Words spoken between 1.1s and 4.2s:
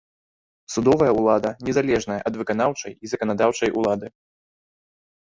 ўлада незалежная ад выканаўчай і заканадаўчай улады.